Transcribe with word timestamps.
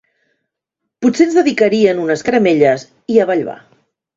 Potser 1.05 1.27
ens 1.27 1.37
dedicarien 1.39 2.01
unes 2.07 2.27
caramelles 2.31 2.87
i 3.17 3.21
avall 3.27 3.45
va. 3.53 3.61